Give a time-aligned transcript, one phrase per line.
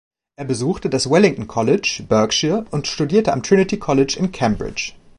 [0.37, 4.93] Er besuchte das Wellington College, Berkshire, und studierte am Trinity College in Cambridge.